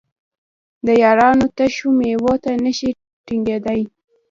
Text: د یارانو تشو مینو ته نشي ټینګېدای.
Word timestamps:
د 0.85 0.87
یارانو 1.03 1.45
تشو 1.57 1.87
مینو 1.97 2.33
ته 2.43 2.51
نشي 2.63 2.89
ټینګېدای. 3.25 3.81